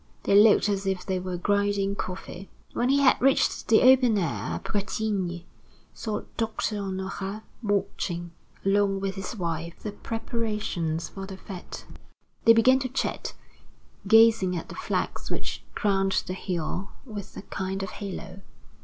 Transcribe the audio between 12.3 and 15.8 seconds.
They began to chat, gazing at the flags which